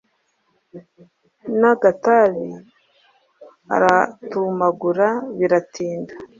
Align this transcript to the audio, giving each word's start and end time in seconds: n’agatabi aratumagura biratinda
n’agatabi 1.59 2.47
aratumagura 3.75 5.07
biratinda 5.37 6.13